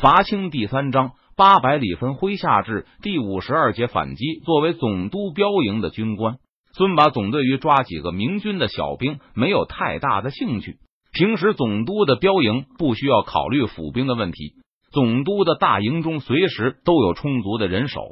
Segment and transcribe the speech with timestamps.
[0.00, 4.38] 伐清第三章八百里分麾下炙第五十二节反击。
[4.44, 6.36] 作为总督标营的军官，
[6.72, 10.76] 孙把总对于抓几个明军的小兵没有太大的兴趣。
[11.12, 14.52] 平时总督的标营不需要考虑府兵的问题，
[14.92, 18.08] 总督的大营中随时都有充足的人手，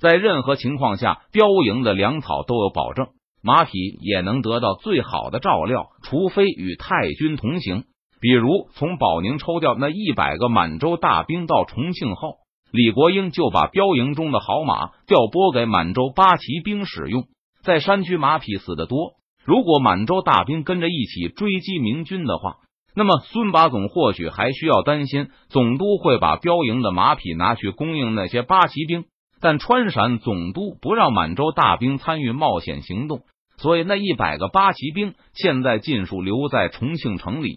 [0.00, 3.08] 在任何情况下，标营的粮草都有保证。
[3.42, 7.84] 马匹也能得到最好的照料，除非与太军同行。
[8.20, 12.38] 比如从保宁抽调那一百个满洲大兵到重庆后，
[12.72, 17.24] 李国英就把标营中的好马调拨给满洲八旗兵使用。
[17.62, 19.12] 在山区，马匹死的多。
[19.44, 22.56] 如果满洲大兵跟着一起追击明军的话，
[22.94, 29.04] 那么孙把总或许还需要担心总督会把标营的马匹拿去供应那些八旗兵。
[29.40, 33.20] 但川陕总督不让满洲大兵参与冒险行动，
[33.56, 37.56] 所以那一百个八旗兵现在尽数留在重庆城里。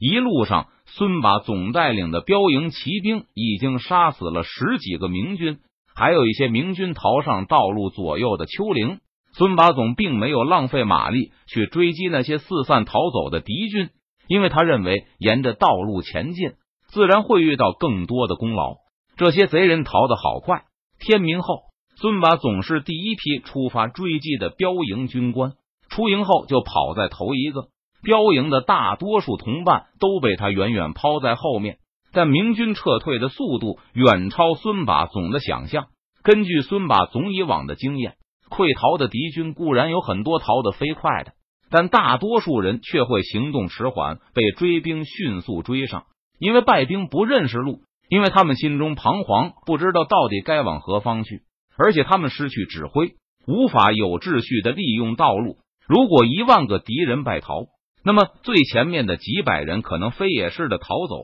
[0.00, 5.58] 一路上，孙把总带领的标营骑兵已经杀死了十几个明军，
[5.94, 9.00] 还有一些明军逃上道路左右的丘陵。
[9.34, 13.90] 孙把总并没有浪费马力去追击那些四散逃走的敌军，
[14.26, 16.54] 因为他认为沿着道路前进，
[16.88, 18.76] 自然会遇到更多的功劳。
[19.18, 20.64] 这些贼人逃得好快。
[20.98, 21.64] 天明后，
[21.96, 25.52] 孙把总是第一批出发追击的标营军官。
[25.90, 27.68] 出营后就跑在头一个，
[28.02, 31.78] 标营的大多数同伴都被他远远抛在后面。
[32.12, 35.86] 但明军撤退的速度远超孙把总的想象。
[36.22, 38.14] 根据孙把总以往的经验，
[38.50, 41.32] 溃逃的敌军固然有很多逃得飞快的，
[41.70, 46.04] 但大多数人却会行动迟缓，被追兵迅速追上。
[46.38, 47.82] 因为败兵不认识路。
[48.12, 51.42] 因为他们心中彷徨，不知道到底该往何方去，
[51.78, 53.14] 而且他们失去指挥，
[53.46, 55.58] 无法有秩序的利用道路。
[55.86, 57.66] 如果一万个敌人败逃，
[58.02, 61.22] 那么最前面的几百人可能飞也似的逃走，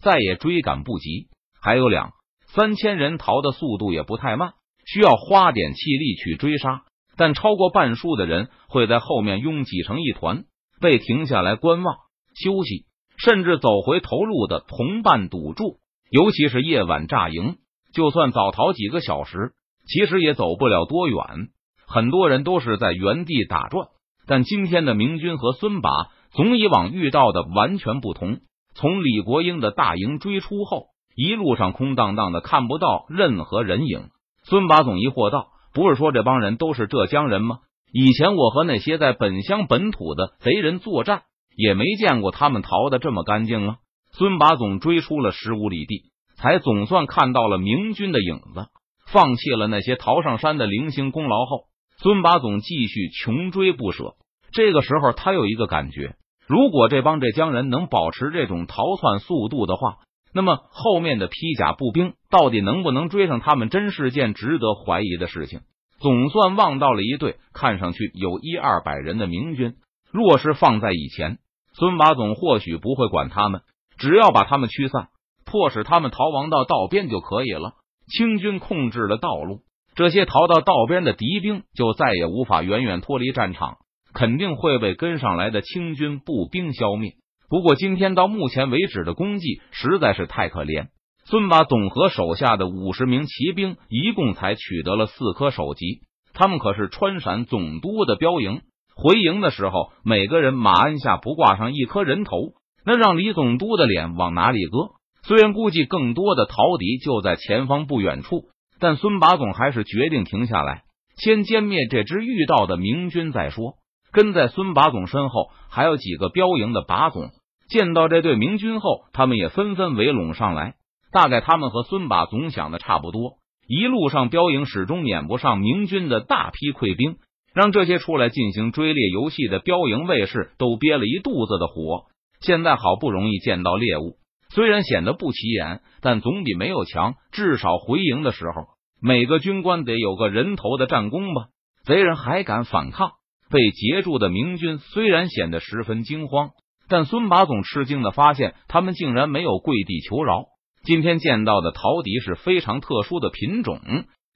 [0.00, 1.28] 再也追赶不及。
[1.60, 2.12] 还有两
[2.46, 4.52] 三千人逃的速度也不太慢，
[4.86, 6.82] 需要花点气力去追杀，
[7.16, 10.44] 但超过半数的人会在后面拥挤成一团，
[10.80, 11.96] 被停下来观望、
[12.34, 12.84] 休息，
[13.16, 15.78] 甚至走回头路的同伴堵住。
[16.10, 17.56] 尤其是夜晚炸营，
[17.92, 19.52] 就算早逃几个小时，
[19.88, 21.48] 其实也走不了多远。
[21.86, 23.88] 很多人都是在原地打转。
[24.26, 25.90] 但今天的明军和孙拔
[26.32, 28.38] 总以往遇到的完全不同。
[28.74, 34.08] 从李国英的大营追出后，一路上空荡荡的，看不到任何人影。
[34.42, 37.58] 孙拔总疑惑道：“不是说这帮人都是浙江人吗？
[37.92, 41.22] 以前我和那些在本乡本土的贼人作战，
[41.56, 43.76] 也没见过他们逃的这么干净啊。”
[44.12, 48.68] 孙把总追出了十五里地，才总算看到了明军的影子。
[49.06, 51.64] 放弃了那些逃上山的零星功劳后，
[52.04, 54.12] 孙把总继续穷追不舍。
[54.52, 56.16] 这个时候，他有一个感觉：
[56.46, 59.96] 如果这帮浙江人能保持这种逃窜速度的话，
[60.34, 65.60] 那么后面的披甲步兵到底能不能追上他们，真是件值得怀疑的事情。
[65.98, 69.76] 总算望到了一队看上去有一二百人的明军。
[70.12, 71.38] 若是放在以前，
[71.72, 73.62] 孙把总或许不会管他们。
[73.96, 75.08] 只要把他们驱散，
[75.46, 77.72] 迫使他们逃亡到道边就可以了。
[78.08, 79.62] 清军控制了道路，
[79.94, 83.76] 这些逃到道边的敌兵就再也无法远远脱离战场，
[84.12, 87.12] 肯定会被跟上来的清军步兵消灭。
[87.48, 90.88] 不过，今天到目前为止的功绩实在是太可怜。
[91.26, 96.00] 孙把总和手下的五十名骑兵一共才取得了四颗首级，
[96.32, 98.62] 他们可是川陕总督的标营。
[98.96, 102.36] 回营的时候，每个人马鞍下不挂上一颗人头。
[102.84, 104.96] 那让李总督的脸往哪里搁？
[105.26, 108.44] 虽然估计更多的逃敌就在前方不远处，
[108.84, 110.82] 但孙把总还是决定停下来，
[111.16, 113.76] 先歼灭这支遇到的明军再说。
[114.12, 117.30] 跟在孙把总身后还有几个标营的把总，
[117.66, 120.74] 见到这队明军后，他们也纷纷围拢上来。
[121.10, 127.16] 大概他们和孙把总想的差不多，一路上标营始终撵不上明军的大批溃兵，
[127.54, 132.04] 让这些出来进行追猎游戏的标营卫士都憋了一肚子的火。
[132.42, 134.18] 现在好不容易见到猎物，
[134.50, 137.14] 虽然显得不起眼，但总比没有强。
[137.32, 138.73] 至少回营的时候，
[139.06, 141.48] 每个军官得有个人头的战功吧。
[141.84, 143.10] 贼人还敢反抗？
[143.50, 146.52] 被截住的明军虽然显得十分惊慌，
[146.88, 150.46] 但孙马总吃惊的发现，他们竟然没有跪地求饶。
[150.84, 153.78] 今天见到的陶笛是非常特殊的品种，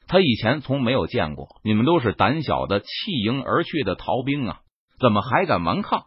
[0.06, 1.46] 他以前从没有见过。
[1.64, 2.86] 你们都是胆小的弃
[3.24, 4.58] 营而去的逃兵啊，
[5.00, 6.02] 怎么还敢顽抗？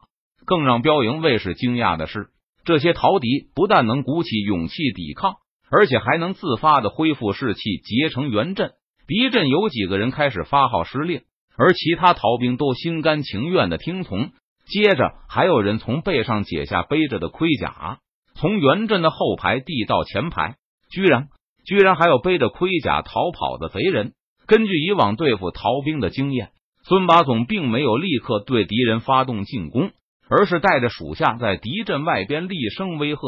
[0.46, 2.28] 更让标营卫士惊讶的是，
[2.64, 5.38] 这些陶笛不但能鼓起勇气抵抗，
[5.72, 8.74] 而且还能自发的恢复士气，结成圆阵。
[9.08, 11.22] 敌阵有几个人开始发号施令，
[11.58, 14.32] 而其他逃兵都心甘情愿的听从。
[14.66, 18.00] 接着，还有人从背上解下背着的盔甲，
[18.36, 20.56] 从圆阵的后排递到前排。
[20.92, 21.30] 居然
[21.66, 24.14] 居然还有背着盔甲逃跑的贼人。
[24.46, 26.50] 根据以往对付逃兵的经验，
[26.84, 29.92] 孙八总并没有立刻对敌人发动进攻，
[30.30, 33.22] 而是带着属下在敌阵外边厉声威吓，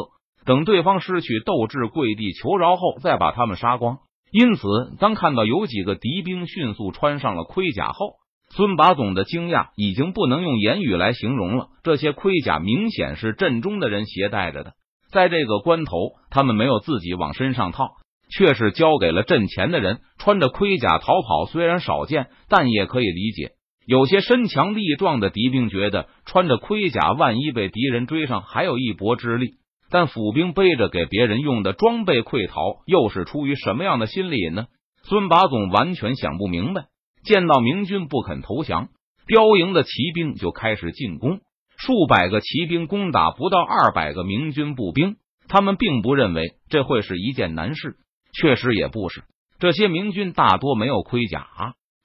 [0.44, 3.98] 等对方失去斗志，跪地求饶后，再把他们杀光。
[4.30, 4.66] 因此，
[4.98, 8.14] 当看到有几个敌兵迅速穿上了盔甲后，
[8.50, 11.68] 孙把总的惊讶已经不能用言语来形容了。
[11.82, 14.72] 这些盔甲明显是阵中的人携带着的，
[15.10, 15.92] 在这个关头，
[16.30, 17.92] 他们没有自己往身上套，
[18.30, 20.00] 却是交给了阵前的人。
[20.18, 23.52] 穿着盔甲逃跑虽然少见，但也可以理解。
[23.86, 29.58] 有些身强力壮的敌兵觉得穿着盔甲，万一被敌人追上，还有一搏之力。
[29.94, 34.66] 但府兵背着给别人用的装备溃逃，又是出于什么样的心理呢？
[35.04, 36.86] 孙把总完全想不明白。
[37.22, 38.88] 见到明军不肯投降，
[39.24, 41.38] 标营的骑兵就开始进攻。
[41.76, 45.14] 数百个骑兵攻打不到二百个明军步兵，
[45.46, 47.94] 他们并不认为这会是一件难事。
[48.32, 49.22] 确实也不是。
[49.60, 51.46] 这些明军大多没有盔甲，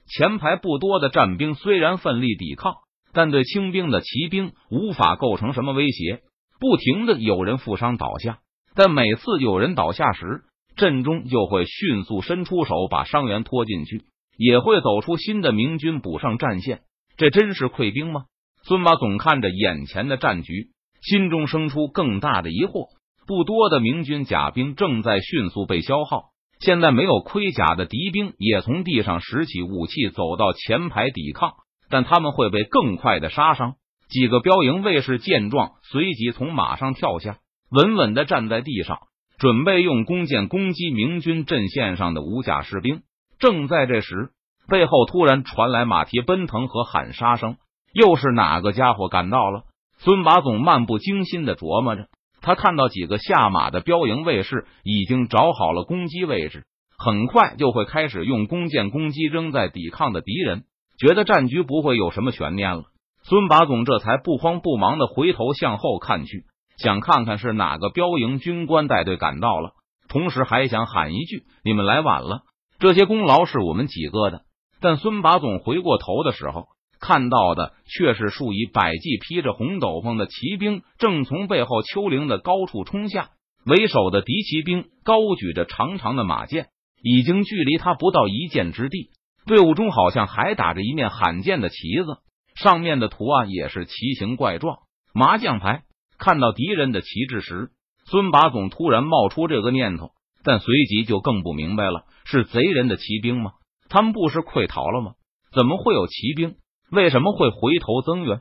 [0.06, 2.72] 前排不多的战兵虽然奋力抵抗，
[3.12, 6.20] 但对轻兵的骑兵无法构成什么威胁。
[6.60, 8.38] 不停的有人负伤倒下，
[8.76, 10.42] 但每次有人倒下时，
[10.76, 14.04] 阵中就会迅速伸出手把伤员拖进去。
[14.42, 16.80] 也会走出新的明军补上战线，
[17.18, 18.22] 这真是溃兵吗？
[18.62, 20.70] 孙八总看着眼前的战局，
[21.02, 22.86] 心中生出更大的疑惑。
[23.26, 31.52] 不多的明军甲兵正在迅速被消耗，现在没有盔甲的敌兵也从地上拾起武器走到前排抵抗，
[31.90, 33.74] 但他们会被更快的杀伤。
[34.10, 37.38] 几个标营卫士见状，随即从马上跳下，
[37.70, 38.98] 稳稳的站在地上，
[39.38, 43.02] 准备用弓箭攻击明军阵线上的无甲士兵。
[43.38, 44.30] 正在这时，
[44.68, 47.56] 背后突然传来马蹄奔腾和喊杀声，
[47.94, 49.62] 又是哪个家伙赶到了？
[49.98, 52.08] 孙把总漫不经心的琢磨着。
[52.40, 56.64] 他看到几个下马的标营卫士已经找好了攻击位置，
[56.98, 60.64] 很快就会开始用弓箭攻击仍在抵抗的敌人。
[60.98, 62.84] 觉得战局不会有什么悬念了，
[63.22, 66.44] 孙把总这才不慌不忙的回头向后看去，
[66.78, 69.72] 想看看是哪个标营军官带队赶到了，
[70.08, 72.42] 同时还想喊一句：“你们来晚了。”
[72.80, 74.42] 这些功劳是我们几个的，
[74.80, 76.68] 但孙把总回过头的时候，
[76.98, 83.30] 看到的却是数以百计披着红斗篷的骑兵正从背后丘陵的高处冲下。
[83.66, 86.68] 为首的敌骑兵高举着长长的马剑，
[87.02, 89.10] 已经距离他不到一箭之地。
[89.44, 92.18] 队伍中好像还打着一面罕见的旗子，
[92.62, 94.78] 上面的图案也是奇形怪状。
[95.14, 95.82] 麻将牌。
[96.18, 97.70] 看到敌人的旗帜时，
[98.04, 100.10] 孙把总突然冒出这个念头。
[100.42, 103.52] 但随即就更不明白了，是贼人的骑兵吗？
[103.88, 105.12] 他们不是溃逃了吗？
[105.54, 106.56] 怎么会有骑兵？
[106.90, 108.40] 为什么会回头增援？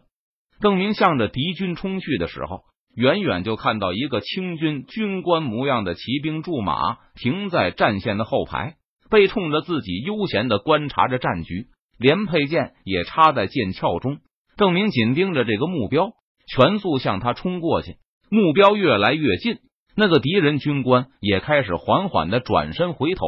[0.61, 2.61] 邓明向着敌军冲去的时候，
[2.95, 8.75] 远远就看到一个清军军官模样的骑兵驻马停在战线的后排，
[9.09, 11.67] 背冲着自己悠闲的观察着战局，
[11.99, 14.17] 连佩剑也插在剑鞘中。
[14.57, 16.13] 邓明紧盯着这个目标，
[16.47, 17.97] 全速向他冲过去，
[18.29, 19.59] 目标越来越近。
[19.95, 23.25] 那个敌人军官也开始缓缓的转身回头。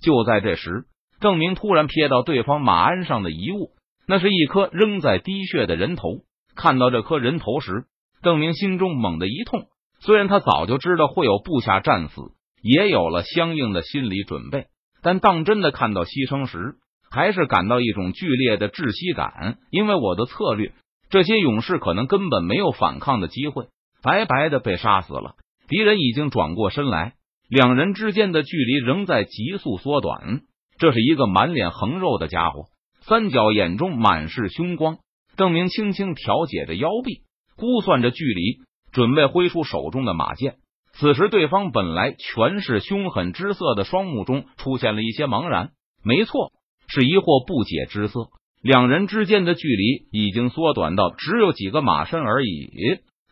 [0.00, 0.84] 就在这时，
[1.20, 3.70] 郑明突然瞥到对方马鞍上的遗物，
[4.06, 6.08] 那是一颗仍在滴血的人头。
[6.54, 7.84] 看到这颗人头时，
[8.22, 9.66] 郑明心中猛地一痛。
[10.00, 12.20] 虽然他早就知道会有部下战死，
[12.60, 14.66] 也有了相应的心理准备，
[15.00, 16.74] 但当真的看到牺牲时，
[17.12, 19.58] 还是感到一种剧烈的窒息感。
[19.70, 20.72] 因为我的策略，
[21.10, 23.66] 这些勇士可能根本没有反抗的机会，
[24.02, 25.34] 白白的被杀死了。
[25.68, 27.12] 敌人已经转过身来，
[27.48, 30.40] 两人之间的距离仍在急速缩短。
[30.78, 32.64] 这是一个满脸横肉的家伙，
[33.02, 34.98] 三角眼中满是凶光。
[35.36, 37.22] 郑明轻轻调节着腰臂，
[37.56, 38.58] 估算着距离，
[38.92, 40.56] 准备挥出手中的马剑。
[40.92, 45.70] 此时，对方本来全是凶狠之色的双目中出现了一些茫然。
[46.04, 46.52] 没错，
[46.88, 48.28] 是疑惑不解之色。
[48.62, 52.70] 两人之间的距离已经缩短到只有几个马身而已。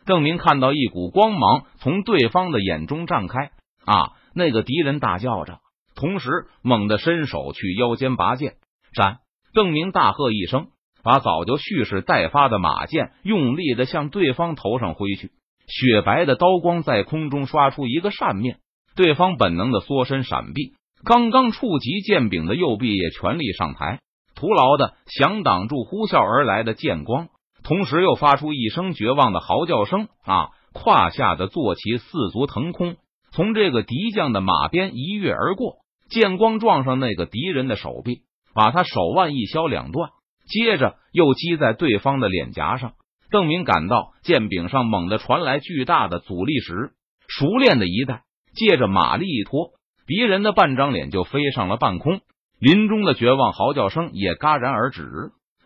[0.05, 3.51] 郑明看到一股光芒从对方的眼中绽开，
[3.85, 4.13] 啊！
[4.33, 5.59] 那个敌人大叫着，
[5.95, 6.29] 同时
[6.61, 8.55] 猛地伸手去腰间拔剑。
[8.93, 9.19] 斩！
[9.53, 10.67] 郑明大喝一声，
[11.03, 15.31] 把早就蓄势待发的马剑用力的向对方头上挥去。
[15.67, 18.59] 雪白的刀光在空中刷出一个扇面，
[18.95, 23.99] 对方本能的缩身闪避，刚刚触及剑柄的右臂也全力上抬，
[24.35, 27.29] 徒劳的想挡住呼啸而来的剑光。
[27.63, 30.49] 同时又发出一声绝望的嚎叫声啊！
[30.73, 32.95] 胯下的坐骑四足腾空，
[33.31, 35.75] 从这个敌将的马鞭一跃而过，
[36.09, 38.21] 剑光撞上那个敌人的手臂，
[38.55, 40.09] 把他手腕一削两段，
[40.47, 42.93] 接着又击在对方的脸颊上。
[43.29, 46.93] 邓明感到剑柄上猛地传来巨大的阻力时，
[47.27, 48.23] 熟练的一带，
[48.55, 49.71] 借着马力一拖，
[50.11, 52.19] 敌人的半张脸就飞上了半空，
[52.59, 55.05] 林中的绝望嚎叫声也戛然而止。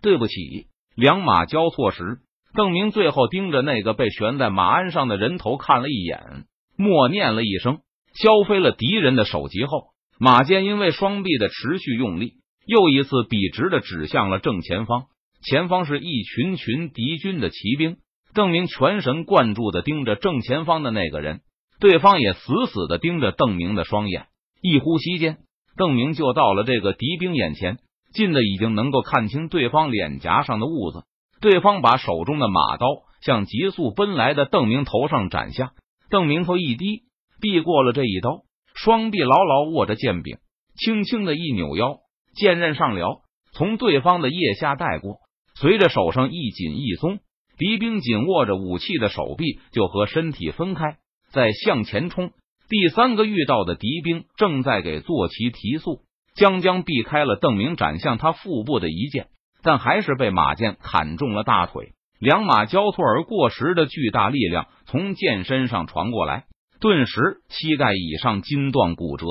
[0.03, 0.67] 对不起！
[0.95, 2.19] 两马交错时，
[2.53, 6.45] 邓明最后盯着那个被悬在马鞍上的人头看了一眼，
[6.77, 7.79] 默念了一声，
[8.13, 9.85] 削飞了敌人的首级后，
[10.19, 12.33] 马肩因为双臂的持续用力，
[12.67, 15.05] 又一次笔直的指向了正前方。
[15.41, 17.97] 前方是一群群敌军的骑兵。
[18.35, 21.39] 邓明全神贯注的盯着正前方的那个人，
[21.79, 24.27] 对方也死死的盯着邓明的双眼。
[24.67, 25.37] 一呼吸间，
[25.77, 27.77] 邓明就到了这个敌兵眼前，
[28.15, 31.05] 近的已经能够看清对方脸颊上的痦子。
[31.39, 32.87] 对方把手中的马刀
[33.21, 35.73] 向急速奔来的邓明头上斩下，
[36.09, 37.03] 邓明头一低，
[37.39, 38.41] 避过了这一刀，
[38.73, 40.37] 双臂牢牢握着剑柄，
[40.75, 41.99] 轻轻的一扭腰，
[42.35, 43.19] 剑刃上撩，
[43.53, 45.17] 从对方的腋下带过，
[45.53, 47.19] 随着手上一紧一松。
[47.59, 50.97] 敌兵紧握着武器的手臂就和身体分开，
[51.31, 52.31] 在向前冲。
[52.67, 56.01] 第三个遇到的敌兵正在给坐骑提速，
[56.35, 59.27] 将将避开了邓明斩向他腹部的一剑，
[59.61, 61.93] 但还是被马剑砍中了大腿。
[62.19, 66.45] 两马交错而过时的巨大力量从剑身上传过来，
[66.79, 69.25] 顿时膝盖以上筋断骨折。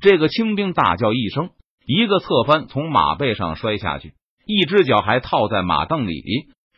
[0.00, 1.50] 这个清兵大叫一声，
[1.84, 4.14] 一个侧翻从马背上摔下去，
[4.46, 6.22] 一只脚还套在马凳里。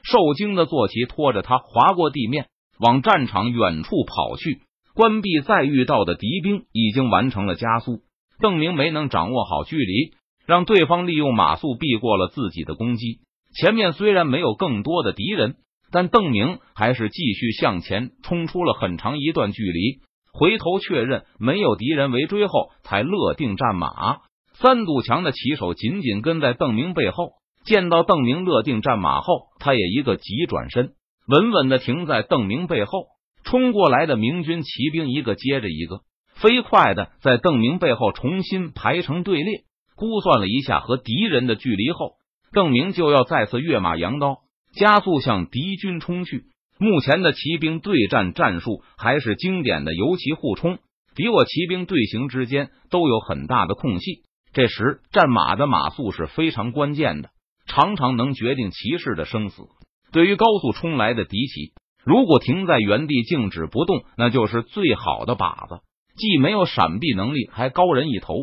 [0.02, 2.48] 受惊的坐骑拖着他滑过地面，
[2.78, 4.62] 往战场远处跑去。
[5.00, 8.00] 关闭再遇到的敌兵已经完成了加速，
[8.38, 10.10] 邓明没能掌握好距离，
[10.44, 13.20] 让对方利用马速避过了自己的攻击。
[13.58, 15.54] 前面虽然没有更多的敌人，
[15.90, 20.00] 但邓明还是继续向前冲出了很长一段距离。
[20.34, 24.18] 回头确认没有敌人围追后，才勒定战马。
[24.52, 27.30] 三堵墙的骑手紧紧跟在邓明背后。
[27.64, 30.90] 见到邓明勒定战马后，他也一个急转身，
[31.26, 33.06] 稳稳的停在邓明背后。
[33.44, 36.00] 冲过来的明军骑兵一个接着一个，
[36.34, 39.64] 飞快的在邓明背后重新排成队列。
[39.96, 42.12] 估算了一下和敌人的距离后，
[42.52, 44.38] 邓明就要再次跃马扬刀，
[44.72, 46.44] 加速向敌军冲去。
[46.78, 50.78] 目前的骑兵对战战术还是经典的游骑互冲，
[51.14, 54.22] 敌我骑兵队形之间都有很大的空隙。
[54.52, 57.30] 这时，战马的马速是非常关键的。
[57.66, 59.62] 常常能决定骑士的生死。
[60.10, 61.72] 对于高速冲来的敌骑，
[62.04, 65.80] 如果停在原地静止不动，那就是最好的靶子。
[66.16, 68.34] 既没有闪避能力，还高人一头，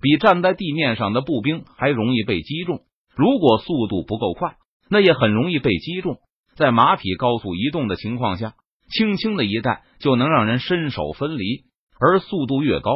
[0.00, 2.80] 比站在地面上的步兵还容易被击中。
[3.16, 4.56] 如果速度不够快，
[4.88, 6.18] 那也很容易被击中。
[6.56, 8.54] 在马匹高速移动的情况下，
[8.90, 11.64] 轻轻的一带就能让人身首分离。
[12.00, 12.90] 而速度越高，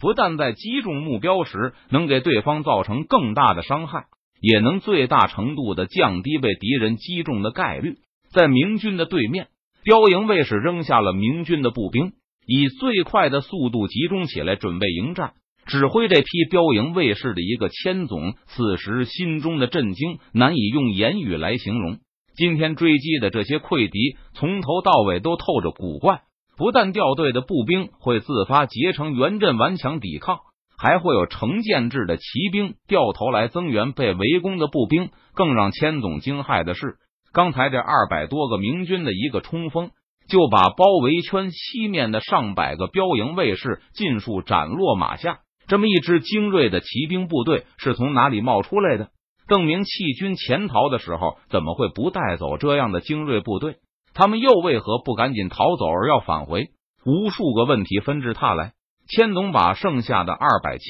[0.00, 4.06] 不但在击中目标时能给对方造成更大的伤害。
[4.40, 7.96] 也能最大程度的降低被敌人击中的概率。
[8.30, 9.48] 在明军的对面，
[9.84, 12.12] 标营卫士扔下了明军的步兵，
[12.46, 15.34] 以最快的速度集中起来，准备迎战。
[15.66, 21.98] 指挥这批标营卫士的一个千总，此时心中的震惊难以用言语来形容。
[22.34, 26.22] 今天追击的这些溃敌，从头到尾都透着古怪。
[26.56, 30.38] 不但掉队的步兵会自发结成圆阵顽强抵抗。
[30.76, 35.10] 还会有成建制的骑兵掉头来增援被围攻的步兵。
[35.34, 36.96] 更让千总惊骇的是，
[37.34, 39.90] 刚才这二百多个明军的一个冲锋，
[40.28, 45.40] 就把包围圈西面的上百个标营卫士尽数斩落马下。
[45.66, 49.08] 这么一支精锐的骑兵部队是从哪里冒出来的？
[49.48, 53.78] 邓明弃军潜逃的时候，怎么会不带走这样的精锐部队？
[54.14, 56.68] 他们又为何不赶紧逃走，而要返回？
[57.04, 58.74] 无数个问题纷至沓来。
[59.08, 60.84] 千总把剩下的二百七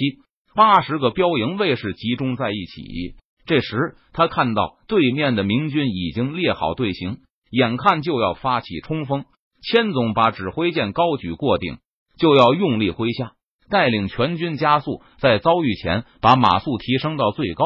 [0.54, 3.16] 八十个标营卫士集中在一起。
[3.46, 7.18] 这时，他看到对面的明军已经列好队形，
[7.50, 9.24] 眼看就要发起冲锋。
[9.62, 11.78] 千总把指挥剑高举过顶，
[12.18, 13.32] 就要用力挥下，
[13.70, 15.02] 带领全军加速。
[15.18, 17.64] 在遭遇前，把马速提升到最高，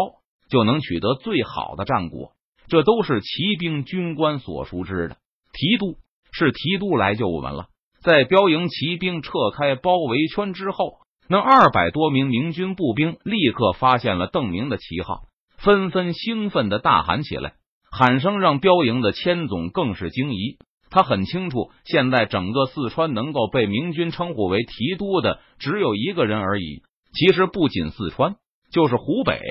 [0.48, 2.32] 就能取得最好的战果。
[2.68, 5.16] 这都是骑兵军官所熟知的。
[5.52, 5.96] 提督
[6.32, 7.66] 是提督来救我们了。
[8.00, 15.22] 在标营骑兵撤开包围圈之后，那二百多名明军步兵立刻发现了邓明的旗号，
[15.68, 17.52] 纷纷兴奋的大喊起来，
[17.92, 20.56] 喊声让标营的千总更是惊疑。
[20.88, 26.80] 他很清楚，现在整个四川能够被明军称呼为提督的只有一个人而已。
[27.12, 28.36] 其实不仅四川，
[28.72, 29.42] 就是湖北、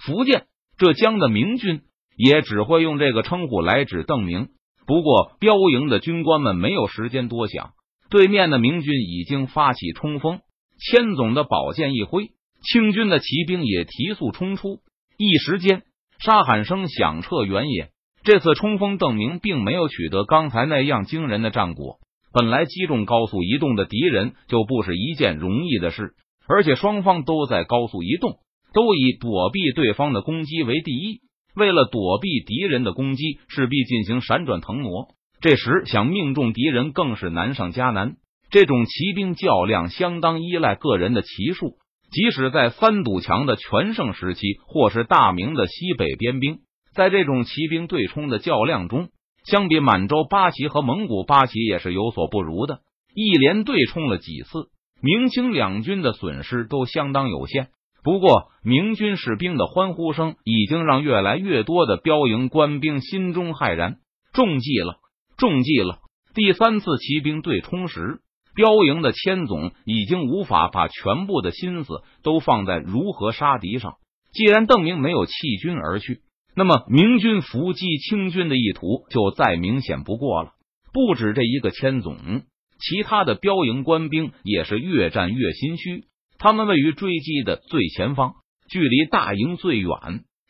[0.00, 0.46] 福建、
[0.78, 1.82] 浙江的明军，
[2.16, 4.48] 也只会用这个称呼来指邓明。
[4.84, 7.70] 不过，标营的军官们没有时间多想。
[8.10, 10.40] 对面的明军已经发起冲锋，
[10.80, 12.32] 千总的宝剑一挥，
[12.64, 14.80] 清军的骑兵也提速冲出，
[15.24, 15.82] 一时间
[16.18, 17.90] 杀喊声响彻原野。
[18.24, 21.98] 这次冲锋，邓明并没有取得刚才那样惊人的战果。
[22.32, 26.14] 本来击中高速移动的敌人就不是一件容易的事，
[26.48, 28.38] 而且双方都在高速移动，
[28.74, 31.20] 都以躲避对方的攻击为第一。
[31.54, 35.06] 为了躲避敌人的攻击，势必进行闪转腾挪。
[35.40, 38.16] 这时想命中敌人更是难上加难。
[38.50, 41.76] 这种骑兵较量相当依赖个人的骑术，
[42.12, 46.58] 即使在三堵墙的全盛时期，或是大明的西北边兵，
[46.94, 49.08] 在这种骑兵对冲的较量中，
[49.44, 52.80] 相比满洲八旗和蒙古八旗也是有所不如的。
[53.14, 54.68] 一连对冲了几次，
[55.02, 57.68] 明清两军的损失都相当有限。
[58.04, 63.96] 不过，明军士兵的欢呼声已经让越来越多的标营官兵心中骇然。
[64.32, 64.96] 中计了，
[65.36, 65.98] 中计了！
[66.34, 68.20] 第三次骑兵对冲时，
[68.54, 73.94] 标营的千总已经无法把全部的心思都放在如何杀敌上。
[74.32, 76.20] 既然邓明没有弃军而去，
[76.54, 80.52] 那么明军伏击清军的意图就再明显不过了。
[80.92, 82.42] 不止这一个千总。
[82.84, 86.06] 其他的标营官兵也是越战越心虚，
[86.36, 88.32] 他们位于追击的最前方，
[88.68, 89.88] 距离大营最远，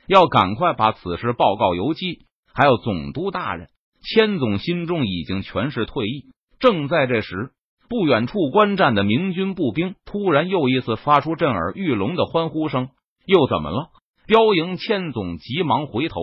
[0.08, 2.20] 要赶快把此事报告游击。
[2.54, 3.68] 还有总督大人，
[4.02, 6.24] 千总心中已经全是退意。
[6.58, 7.50] 正在这时，
[7.92, 12.88] 不远处观战的明军步兵突然又一次发出震耳欲聋的欢呼声。
[13.26, 13.90] 又怎么了？
[14.26, 16.16] 标营千总急忙回头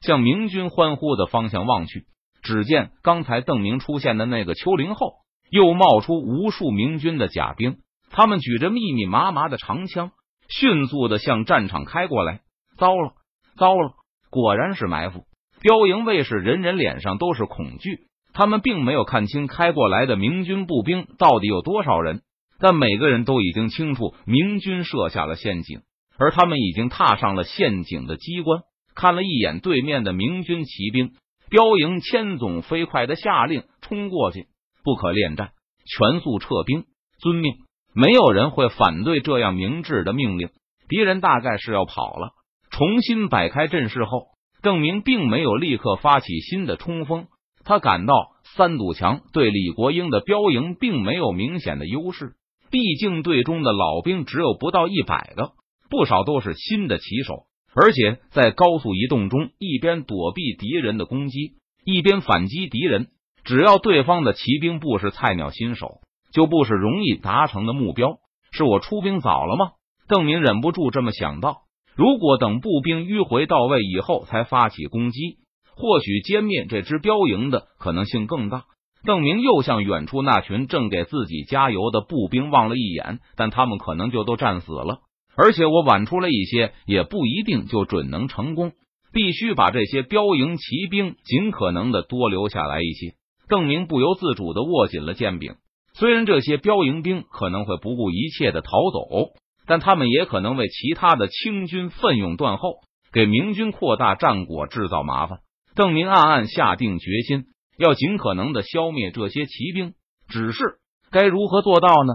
[0.00, 2.06] 向明军欢呼的方向望去，
[2.42, 5.16] 只见刚才邓明出现的那个丘陵后。
[5.50, 10.12] 又冒出无数明军的甲兵，他们举着密密麻麻的长枪，
[10.48, 12.40] 迅速的向战场开过来。
[12.78, 13.12] 糟了，
[13.58, 13.92] 糟了！
[14.30, 15.24] 果然是埋伏。
[15.60, 22.22] 标营卫士人人脸上都是恐惧，他们并没有看清开过来的明军步兵到底有多少人，
[22.58, 25.80] 但每个人都已经清楚明军设下了陷阱，
[26.18, 28.62] 而他们已经踏上了陷阱的机关。
[28.94, 31.12] 看了一眼对面的明军骑兵，
[31.48, 34.46] 标营千总飞快的下令冲过去。
[34.82, 35.52] 不可恋战，
[35.86, 36.84] 全速撤兵，
[37.18, 37.54] 遵命。
[37.94, 40.50] 没有人会反对这样明智的命令。
[40.88, 42.30] 敌人大概是要跑了。
[42.70, 44.28] 重新摆开阵势后，
[44.62, 47.26] 邓明并没有立刻发起新的冲锋。
[47.64, 48.14] 他感到
[48.56, 52.34] 三堵墙对李国英的标营并没有明显的优势，
[52.70, 55.52] 毕竟队中的老兵只有不到一百个，
[55.88, 57.44] 不少都是新的骑手，
[57.74, 63.08] 而且在高速移动中，一边躲避敌人的攻击，一边反击敌人。
[63.42, 66.00] 只要对方的骑兵不是菜鸟新手，
[66.32, 68.18] 就不是容易达成的目标。
[68.52, 69.72] 是我出兵早了吗？
[70.08, 71.62] 邓明忍不住这么想到。
[71.96, 75.38] 如果等步兵迂回到位以后才发起攻击，
[75.80, 78.64] 或许歼灭这支标营的可能性更大。
[79.02, 84.98] 邓明又向远处那群正给自己加油的步兵望了一眼，但他们可能就都战死了。
[85.34, 88.72] 而且我晚出了一些，也不一定就准能成功。
[89.12, 93.14] 必须把这些标营骑兵尽可能的多留下来一些。
[93.48, 95.54] 邓明不由自主的握紧了剑柄。
[95.94, 99.32] 虽然这些标营兵可能会不顾一切的逃走，
[99.66, 102.74] 但他们也可能为其他的清军奋勇断后，
[103.12, 105.40] 给明军扩大战果制造麻烦。
[105.74, 107.44] 邓明暗暗下定决心，
[107.78, 109.94] 要尽可能的消灭这些骑兵。
[110.28, 110.78] 只是
[111.10, 112.14] 该如何做到呢？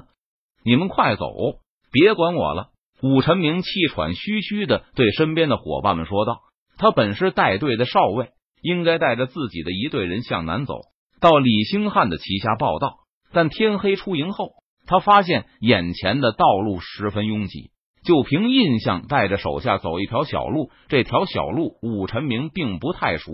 [0.64, 1.28] 你们快走，
[1.92, 2.70] 别管我了。
[3.02, 6.40] 武臣明气喘吁吁的对身边的伙伴们说道
[6.80, 8.30] ：“他本是带队的少尉，
[8.62, 10.76] 应该带着自己的一队人向南走。”
[11.20, 12.98] 到李兴汉的旗下报道，
[13.32, 14.52] 但天黑出营后，
[14.86, 17.72] 他发现眼前的道路十分拥挤。
[18.06, 20.70] 就凭印象，带着手下走一条小路。
[20.88, 23.32] 这条小路，武臣明并不太熟，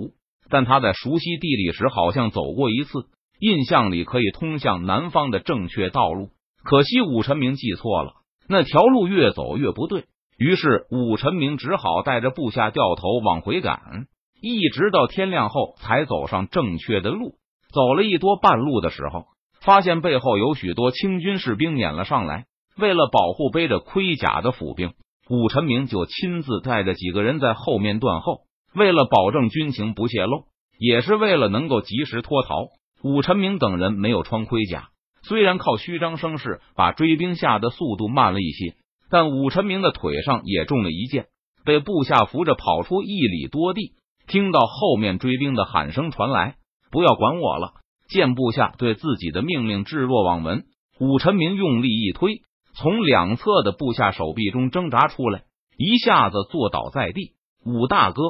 [0.50, 3.06] 但他在熟悉地理时好像走过一次，
[3.40, 6.30] 印象里可以通向南方的正确道路。
[6.64, 8.14] 可惜武臣明记错了，
[8.48, 10.06] 那条路越走越不对。
[10.38, 14.08] 于是武臣明只好带着部下掉头往回赶，
[14.42, 17.36] 一直到天亮后才走上正确的路。
[17.74, 19.26] 走了一多半路的时候，
[19.62, 22.46] 发现背后有许多清军士兵撵了上来。
[22.82, 24.94] 为了保护背着盔甲的府兵，
[25.30, 28.42] 武臣明就亲自带着几个人在后面断后。
[28.74, 30.46] 为了保证军情不泄露，
[30.80, 32.70] 也是为了能够及时脱逃，
[33.04, 34.90] 武臣明等人没有穿盔甲。
[35.24, 38.74] 虽然靠虚张声势把追兵下的速度慢了一些，
[39.10, 41.28] 但武臣明的腿上也中了一箭，
[41.64, 43.92] 被部下扶着跑出一里多地。
[44.28, 46.56] 听到后面追兵的喊声传来。
[46.90, 47.74] 不要管我了！
[48.10, 50.64] 见部下对自己的命令置若罔闻，
[51.00, 52.42] 武臣明用力一推，
[52.74, 55.44] 从两侧的部下手臂中挣扎出来，
[55.78, 57.34] 一下子坐倒在地。
[57.66, 58.22] 武大哥，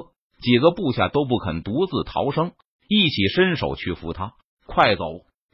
[0.41, 2.51] 几个部下都不肯独自逃生，
[2.87, 4.33] 一起伸手去扶他。
[4.65, 5.03] 快走！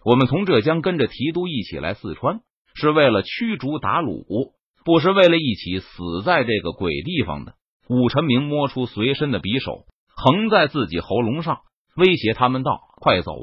[0.04, 2.42] 我们从浙江跟着提督一起来四川，
[2.74, 4.54] 是为了驱逐鞑虏，
[4.86, 7.56] 不是为了一起死在这个鬼地方的。
[7.90, 11.60] 武臣明摸出随身的匕首，横在自己喉咙上。
[11.96, 13.34] 威胁他们道：“快走！”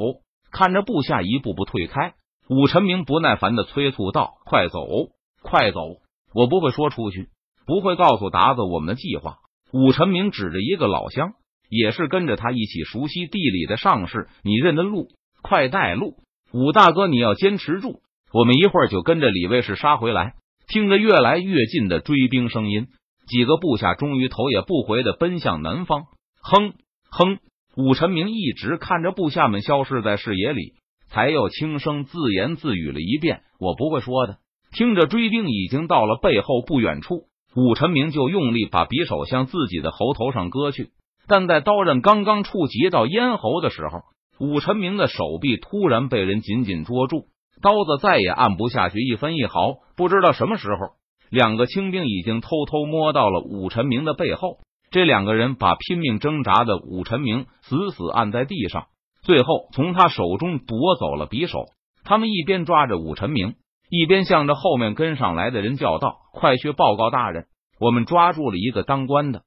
[0.52, 2.14] 看着部下一步步退开，
[2.48, 4.86] 武臣明不耐烦的催促道：“快走，
[5.44, 5.78] 快走，
[6.32, 7.28] 我不会说出去，
[7.66, 9.36] 不会告诉达子我们的计划。
[9.72, 11.34] 武臣明指着一个老乡，
[11.68, 15.08] 也是跟着他一起熟悉地理的上士，你认得路，
[15.42, 16.16] 快带路。
[16.50, 18.00] 武大哥，你要坚持住，
[18.32, 20.32] 我们一会儿就跟着李卫士杀回来。
[20.66, 22.86] 听着越来越近的追兵声音，
[23.26, 26.04] 几个部下终于头也不回的奔向南方。
[26.40, 26.72] 哼
[27.10, 27.38] 哼，
[27.76, 30.72] 武臣明一直看着部下们消失在视野里，
[31.08, 34.38] 才又轻声自言自语了一遍：“我不会说的。”
[34.74, 40.90] 听着追兵已经到了背后不远处，武臣明就用力把匕首向自己的喉头上割去。
[41.28, 44.00] 但在刀刃刚刚触及到咽喉的时候，
[44.44, 47.26] 武臣明的手臂突然被人紧紧捉住。
[47.62, 50.96] 刀子再也按不下去一分一毫，不知道什么时候，
[51.30, 54.58] 两个清兵已经偷偷摸到了武臣明的背后。
[54.90, 58.86] 这两个人把拼命挣扎的武臣明死死按在地上，
[59.22, 61.66] 最后从他手中夺走了匕首。
[62.04, 63.54] 他们一边抓着武臣明，
[63.94, 67.46] 一边向着后面跟上来的人叫道：“快去报告大人，
[67.78, 69.42] 我们抓住了一个当官的！”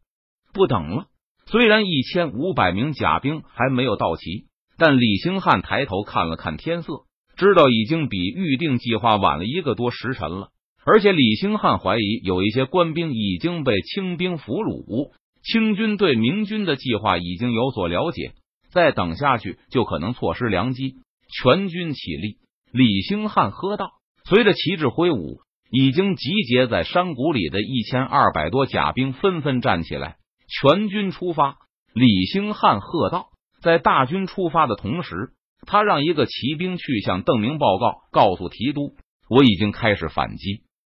[0.54, 1.08] 不等了。
[1.48, 7.04] 虽然一千五百名甲兵还没有到齐，但李兴汉抬头看了看天色。
[7.36, 10.50] 知道已经比预定计划晚了一个多时辰了，
[10.86, 15.12] 而且李兴汉怀疑有一些官兵已经被清兵俘虏，
[15.44, 18.32] 清军对明军的计划已经有所了解，
[18.72, 20.96] 再等下去就可能错失良机。
[21.30, 22.38] 全军起立！
[22.72, 23.92] 李兴汉喝道。
[24.30, 25.40] 随着旗帜挥舞，
[25.72, 30.18] 已经集结在山谷里的一千二百多甲兵纷纷站起来，
[30.50, 31.56] 全军出发！
[31.94, 33.30] 李兴汉喝道。
[33.62, 35.30] 在大军出发的同时。
[35.66, 38.96] 他让一个骑兵去向邓明报告，告诉提督，
[39.30, 40.62] 我已经开始反击。